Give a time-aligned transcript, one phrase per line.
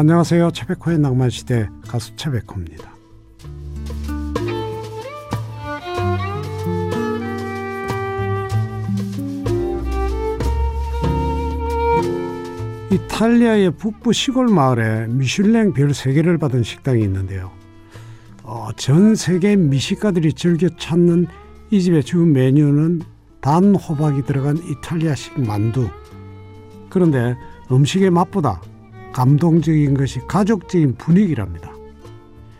[0.00, 0.52] 안녕하세요.
[0.52, 2.88] 최백호의 낭만시대 가수 최백호입니다.
[12.92, 17.50] 이탈리아의 북부 시골 마을에 미슐랭 별 3개를 받은 식당이 있는데요.
[18.44, 21.26] 어, 전 세계 미식가들이 즐겨 찾는
[21.72, 23.02] 이 집의 주 메뉴는
[23.40, 25.90] 단 호박이 들어간 이탈리아식 만두.
[26.88, 27.36] 그런데
[27.72, 28.60] 음식의 맛보다
[29.12, 31.72] 감동적인 것이 가족적인 분위기랍니다.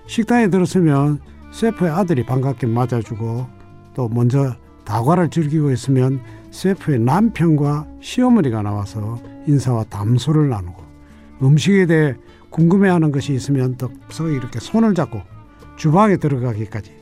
[0.06, 1.20] 식당에 들었으면
[1.52, 3.47] 셰프의 아들이 반갑게 맞아주고
[3.95, 6.20] 또 먼저 다과를 즐기고 있으면
[6.51, 10.83] 셰프의 남편과 시어머니가 나와서 인사와 담소를 나누고
[11.42, 12.15] 음식에 대해
[12.51, 15.20] 궁금해하는 것이 있으면 또 서로 이렇게 손을 잡고
[15.77, 16.97] 주방에 들어가기까지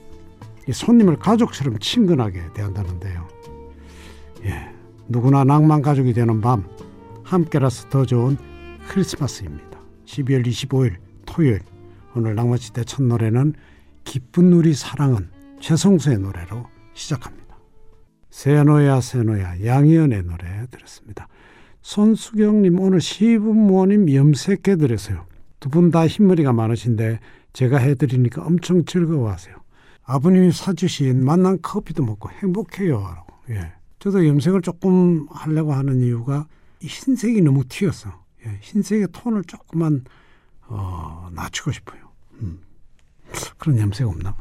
[0.73, 3.27] 손님을 가족처럼 친근하게 대한다는데요.
[4.45, 4.69] 예,
[5.09, 6.65] 누구나 낭만 가족이 되는 밤
[7.23, 8.37] 함께라서 더 좋은
[8.89, 9.81] 크리스마스입니다.
[10.07, 11.61] 12월 25일 토요일
[12.15, 13.55] 오늘 낭만시대 첫 노래는
[14.05, 15.29] 기쁜 우리 사랑은
[15.61, 17.59] 최성수의 노래로 시작합니다.
[18.31, 21.29] 세노야 세노야 양희연의 노래 들었습니다.
[21.83, 25.27] 손수경님 오늘 시부모님 염색해드렸어요.
[25.61, 27.19] 두 분 다 흰머리가 많으신데
[27.53, 29.57] 제가 해드리니까 엄청 즐거워하세요.
[30.05, 33.25] 아버님이 사주신 만난 커피도 먹고 행복해요.
[33.51, 33.73] 예.
[33.99, 36.47] 저도 염색을 조금 하려고 하는 이유가
[36.81, 38.11] 흰색이 너무 튀었어.
[38.11, 38.26] 예.
[38.61, 40.05] 흰색의 톤을 조금만
[40.69, 42.01] 어, 낮추고 싶어요.
[42.41, 42.61] 음.
[43.59, 44.37] 그런 염색 없나?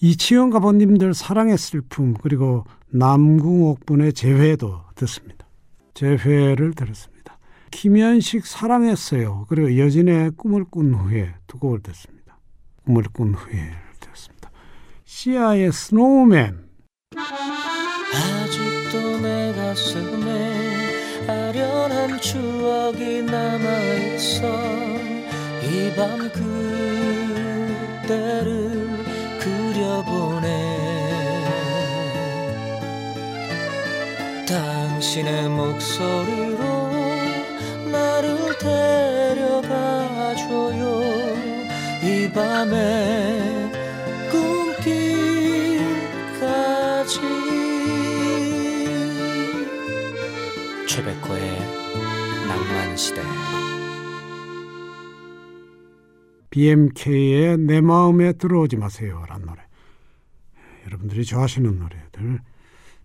[0.00, 5.46] 이치영 가보님들 사랑의 슬픔 그리고 남궁옥 분의 재회도 듣습니다.
[5.94, 7.38] 재회를 들었습니다.
[7.70, 9.46] 김현식 사랑했어요.
[9.48, 12.38] 그리고 여진의 꿈을 꾼 후에 두 곡을 듣습니다.
[12.84, 13.70] 꿈을 꾼 후에
[14.00, 14.50] 들었습니다.
[15.04, 16.66] 시아의 스노우맨
[22.26, 24.42] 추억이 남아있어.
[25.62, 26.18] 이 밤
[28.02, 28.42] 그때를
[29.38, 30.46] 그려보네.
[34.48, 36.64] 당신의 목소리로
[37.92, 38.58] 나를
[39.38, 40.82] 데려가줘요.
[42.02, 43.70] 이 밤에
[52.96, 53.22] 낭만시대
[56.50, 59.62] BMK의 내 마음에 들어오지 마세요 라는 노래
[60.86, 62.40] 여러분들이 좋아하시는 노래들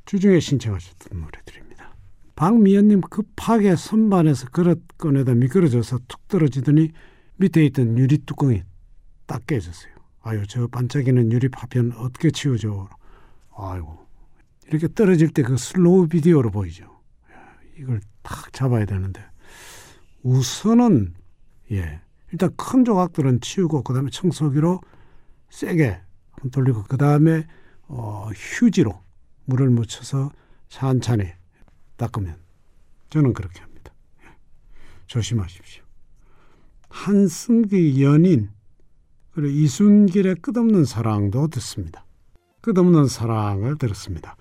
[0.06, 1.96] 주중에 신청하셨던 노래들입니다.
[2.36, 6.92] 박미연님 급하게 선반에서 그릇 꺼내다 미끄러져서 툭 떨어지더니
[7.36, 8.64] 밑에 있던 유리 뚜껑이
[9.26, 9.92] 딱 깨졌어요.
[10.22, 12.88] 아유 저 반짝이는 유리 파편 어떻게 치우죠?
[13.58, 14.08] 아이고
[14.68, 17.02] 이렇게 떨어질 때 그 슬로우 비디오로 보이죠.
[17.78, 19.31] 이걸 탁 잡아야 되는데
[20.24, 21.14] 우선은
[21.72, 22.02] 예
[22.32, 24.82] 일단 큰 조각들은 치우고 그다음에 청소기로
[25.50, 26.00] 세게
[26.52, 27.46] 돌리고 그다음에
[27.88, 29.00] 어, 휴지로
[29.46, 30.32] 물을 묻혀서
[30.70, 31.26] 찬찬히
[31.98, 32.38] 닦으면
[33.10, 33.94] 저는 그렇게 합니다.
[34.24, 34.28] 예.
[35.08, 35.84] 조심하십시오.
[36.90, 38.50] 한승기 연인
[39.32, 42.06] 그리고 이순길의 끝없는 사랑도 듣습니다.
[42.62, 44.36] 끝없는 사랑을 들었습니다.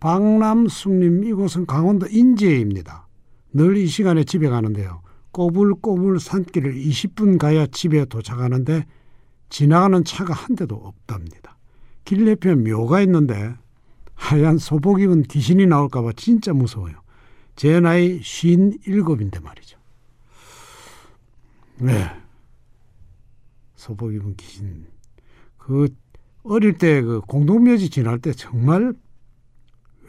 [0.00, 3.07] 박남숙님 이곳은 강원도 인제입니다.
[3.52, 5.02] 늘 이 시간에 집에 가는데요.
[5.32, 8.86] 꼬불꼬불 산길을 20분 가야 집에 도착하는데
[9.50, 11.56] 지나가는 차가 한 대도 없답니다.
[12.04, 13.54] 길 옆에 묘가 있는데
[14.14, 16.96] 하얀 소복 입은 귀신이 나올까봐 진짜 무서워요.
[17.56, 19.78] 제 나이 57인데 말이죠.
[21.78, 22.10] 네.
[23.76, 24.86] 소복 입은 귀신.
[25.56, 25.88] 그
[26.42, 28.94] 어릴 때 그 공동묘지 지날 때 정말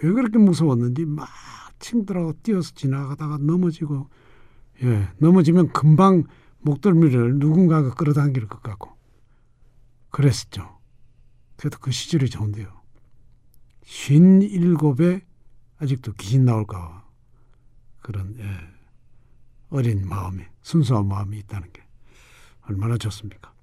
[0.01, 1.27] 왜 그렇게 무서웠는지 막
[1.79, 4.09] 친구들하고 뛰어서 지나가다가 넘어지고
[4.83, 6.23] 예, 넘어지면 금방
[6.59, 8.91] 목덜미를 누군가가 끌어당길 것 같고
[10.09, 10.79] 그랬었죠.
[11.57, 12.67] 그래도 그 시절이 좋은데요.
[13.83, 15.21] 쉰 일곱에
[15.77, 17.05] 아직도 귀신 나올까
[18.01, 18.45] 그런 예,
[19.69, 21.83] 어린 마음이 순수한 마음이 있다는 게
[22.61, 23.53] 얼마나 좋습니까?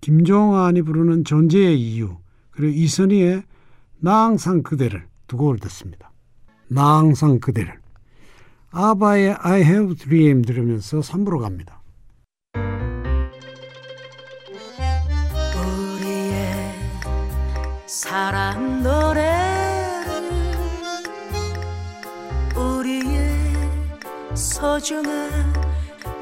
[0.00, 2.18] 김종환이 부르는 존재의 이유
[2.50, 3.44] 그리고 이선희의
[3.98, 6.12] 나 항상 그대를 두 곡을 듣습니다.
[6.68, 7.78] 나 항상 그대를
[8.70, 11.80] 아바의 I have dream 들으면서 3부로 갑니다.
[15.56, 16.74] 우리의
[17.86, 19.24] 사랑 노래를
[22.56, 23.46] 우리의
[24.34, 25.54] 소중한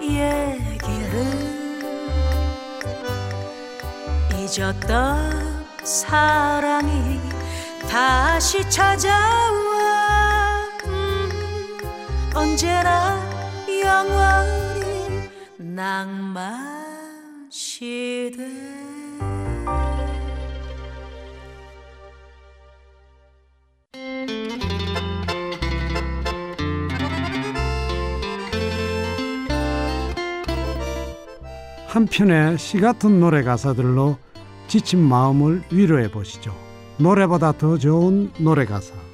[0.03, 1.55] 얘기를
[4.37, 7.19] 잊었던 사랑이
[7.91, 10.14] 다시 찾아와 음,
[12.35, 13.17] 언제나
[13.83, 18.45] 영원히 낭만 시대
[31.87, 34.19] 한편의 시 같은 노래 가사들로
[34.67, 36.53] 지친 마음을 위로해 보시죠.
[36.99, 39.14] 노래보다 더 좋은 노래 가사.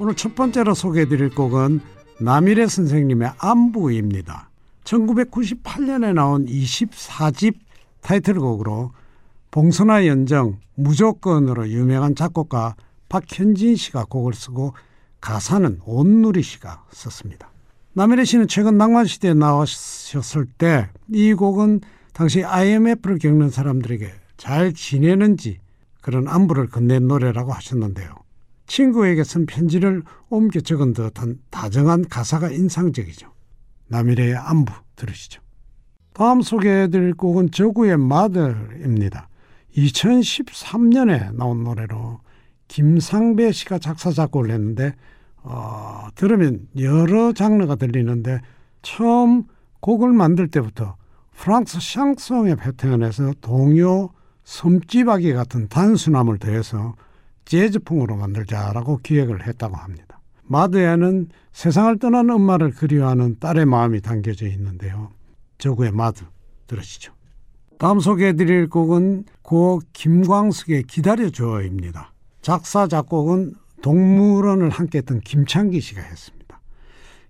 [0.00, 1.80] 오늘 첫 번째로 소개해 드릴 곡은
[2.20, 4.48] 남일의 선생님의 안부입니다.
[4.84, 7.54] 1998년에 나온 24집
[8.00, 8.92] 타이틀곡으로
[9.50, 12.76] 봉선화 연정 무조건으로 유명한 작곡가
[13.10, 14.72] 박현진 씨가 곡을 쓰고
[15.20, 17.50] 가사는 온누리 씨가 썼습니다.
[17.92, 21.82] 남일의 씨는 최근 낭만시대에 나오셨을 때 이 곡은
[22.14, 25.58] 당시 IMF를 겪는 사람들에게 잘 지내는지
[26.00, 28.14] 그런 안부를 건넨 노래라고 하셨는데요.
[28.70, 33.28] 친구에게 쓴 편지를 옮겨 적은 듯한 다정한 가사가 인상적이죠.
[33.88, 35.42] 남일의 안부 들으시죠.
[36.12, 39.28] 다음 소개해드릴 곡은 저구의 마들입니다.
[39.76, 42.20] 2013년에 나온 노래로
[42.68, 44.94] 김상배 씨가 작사 작곡을 했는데
[45.42, 48.40] 어, 들으면 여러 장르가 들리는데
[48.82, 49.44] 처음
[49.80, 50.94] 곡을 만들 때부터
[51.32, 54.10] 프랑스 샹송의 패턴에서 동요,
[54.44, 56.94] 섬지박이 같은 단순함을 더해서
[57.50, 60.20] 재즈풍으로 만들자라고 기획을 했다고 합니다.
[60.44, 65.10] 마드에는 세상을 떠난 엄마를 그리워하는 딸의 마음이 담겨져 있는데요.
[65.58, 66.24] 저구의 마드
[66.68, 67.12] 들으시죠.
[67.78, 72.12] 다음 소개해드릴 곡은 고 김광석의 기다려줘입니다.
[72.40, 76.60] 작사 작곡은 동물원을 함께했던 김창기 씨가 했습니다.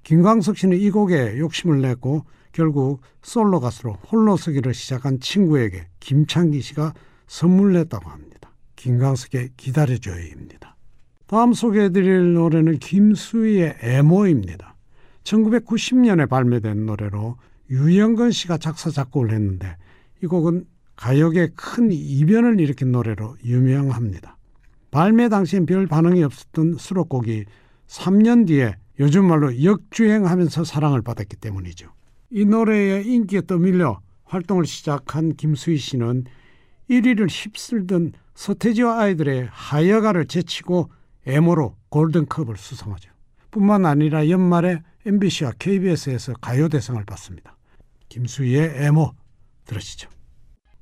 [0.02, 6.92] 김광석 씨는 이 곡에 욕심을 냈고 결국 솔로 가수로 홀로 서기를 시작한 친구에게 김창기 씨가
[7.26, 8.49] 선물냈다고 합니다.
[8.80, 10.74] 김광석의 기다려줘요입니다.
[11.26, 14.74] 다음 소개해드릴 노래는 김수희의 애모입니다.
[15.22, 17.36] 1990년에 발매된 노래로
[17.68, 19.76] 유영건 씨가 작사 작곡을 했는데
[20.22, 20.64] 이 곡은
[20.96, 24.38] 가요계 큰 이변을 일으킨 노래로 유명합니다.
[24.90, 27.44] 발매 당시엔 별 반응이 없었던 수록곡이
[27.86, 31.90] 3년 뒤에 요즘 말로 역주행하면서 사랑을 받았기 때문이죠.
[32.30, 36.24] 이 노래의 인기에 떠밀려 활동을 시작한 김수희 씨는
[36.90, 40.90] 1위를 휩쓸던 서태지와 아이들의 하여가를 제치고
[41.26, 43.10] 애모로 골든컵을 수상하죠.
[43.50, 47.56] 뿐만 아니라 연말에 MBC와 KBS에서 가요대상을 받습니다.
[48.08, 49.12] 김수희의 애모
[49.64, 50.10] 들으시죠.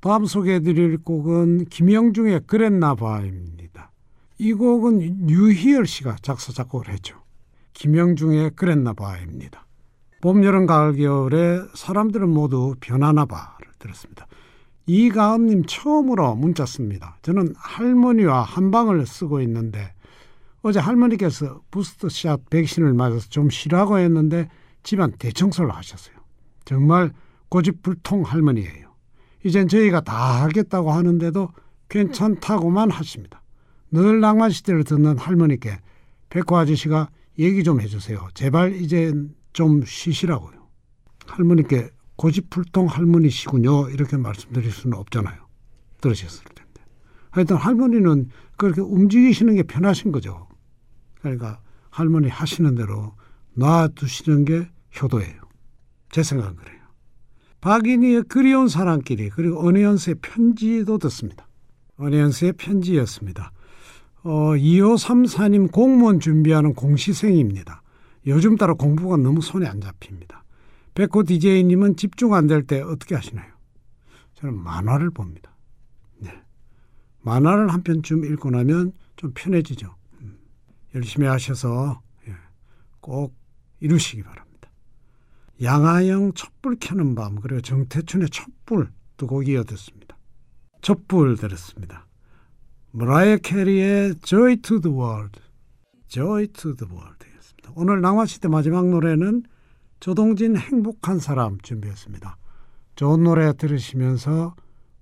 [0.00, 3.90] 다음 소개해드릴 곡은 김영중의 그랬나 봐입니다.
[4.38, 7.20] 이 곡은 유희열 씨가 작사 작곡을 했죠.
[7.75, 9.66] 김영중의 그랬나 봐입니다.
[10.20, 14.27] 봄, 여름, 가을, 겨울에 사람들은 모두 변하나 봐를 들었습니다.
[14.88, 17.19] 이가은님 처음으로 문자 씁니다.
[17.20, 19.93] 저는 할머니와 한방을 쓰고 있는데
[20.62, 24.49] 어제 할머니께서 부스트샷 백신을 맞아서 좀 쉬라고 했는데
[24.82, 26.17] 집안 대청소를 하셨어요.
[26.64, 27.12] 정말
[27.50, 28.88] 고집불통 할머니예요.
[29.44, 31.50] 이젠 저희가 다 하겠다고 하는데도
[31.90, 33.43] 괜찮다고만 하십니다.
[33.90, 35.79] 늘 낭만 시대를 듣는 할머니께
[36.31, 38.29] 백호 아저씨가 얘기 좀 해주세요.
[38.32, 39.12] 제발 이제
[39.52, 40.67] 좀 쉬시라고요.
[41.26, 43.90] 할머니께 고집불통 할머니시군요.
[43.90, 45.37] 이렇게 말씀드릴 수는 없잖아요.
[46.00, 46.82] 들으셨을 텐데.
[47.30, 50.48] 하여튼 할머니는 그렇게 움직이시는 게 편하신 거죠.
[51.20, 51.60] 그러니까
[51.90, 53.14] 할머니 하시는 대로
[53.54, 54.68] 놔두시는 게
[55.00, 55.40] 효도예요.
[56.10, 56.78] 제 생각은 그래요.
[57.60, 61.46] 박인희의 그리운 사람끼리 그리고 어니언스의 편지도 듣습니다.
[61.98, 63.52] 어니언스의 편지였습니다.
[64.25, 67.82] 어, 2534님 공무원 준비하는 공시생입니다.
[68.26, 70.44] 요즘 따라 공부가 너무 손에 안 잡힙니다.
[70.99, 73.47] 백호 DJ님은 집중 안 될 때 어떻게 하시나요?
[74.35, 75.57] 저는 만화를 봅니다.
[76.19, 76.33] 네.
[77.23, 79.95] 만화를 한 편쯤 읽고 나면 좀 편해지죠.
[80.23, 80.38] 음.
[80.97, 82.35] 열심히 하셔서 예,
[83.00, 83.37] 꼭
[83.78, 84.71] 이루시기 바랍니다.
[85.62, 90.17] 양아영 촛불 켜는 밤 그리고 정태춘의 촛불 두 곡 이어듣습니다.
[90.81, 92.09] 촛불 들었습니다.
[92.99, 95.40] 브라이어 캐리의 Joy to the World
[96.09, 97.73] Joy to the World 였습니다.
[97.76, 99.45] 오늘 낭만시대 마지막 노래는
[100.00, 102.37] 조동진 행복한 사람 준비했습니다.
[102.95, 104.55] 좋은 노래 들으시면서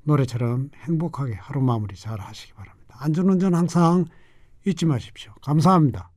[0.04, 2.96] 노래처럼 행복하게 하루 마무리 잘 하시기 바랍니다.
[3.00, 4.04] 안전운전 항상
[4.66, 5.32] 잊지 마십시오.
[5.42, 6.10] 감사합니다.